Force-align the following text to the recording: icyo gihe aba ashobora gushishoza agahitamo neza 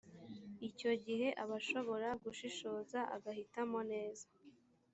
icyo 0.67 0.91
gihe 1.05 1.27
aba 1.43 1.55
ashobora 1.61 2.09
gushishoza 2.23 2.99
agahitamo 3.15 3.79
neza 3.91 4.25